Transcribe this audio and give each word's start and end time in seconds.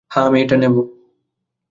হ্যাঁ, 0.09 0.25
আমি 0.25 0.37
এটা 0.41 0.55
নেব। 0.57 0.75